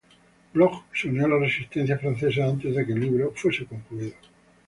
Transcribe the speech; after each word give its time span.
Bloch 0.53 0.83
se 0.95 1.09
unió 1.09 1.25
a 1.27 1.29
la 1.29 1.37
Resistencia 1.37 1.99
francesa, 1.99 2.45
antes 2.47 2.73
de 2.73 2.83
que 2.87 2.93
el 2.93 3.01
libro 3.01 3.33
fuese 3.35 3.67
concluido. 3.67 4.15